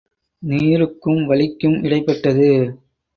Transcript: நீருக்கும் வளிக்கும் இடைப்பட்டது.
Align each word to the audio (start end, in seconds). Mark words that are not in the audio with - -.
நீருக்கும் 0.43 1.25
வளிக்கும் 1.25 1.77
இடைப்பட்டது. 1.83 2.49